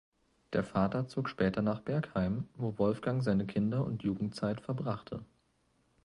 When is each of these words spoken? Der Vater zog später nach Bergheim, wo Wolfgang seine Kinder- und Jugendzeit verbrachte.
Der 0.53 0.63
Vater 0.63 1.07
zog 1.07 1.29
später 1.29 1.61
nach 1.61 1.79
Bergheim, 1.81 2.49
wo 2.55 2.79
Wolfgang 2.79 3.21
seine 3.21 3.45
Kinder- 3.45 3.85
und 3.85 4.01
Jugendzeit 4.01 4.59
verbrachte. 4.59 5.23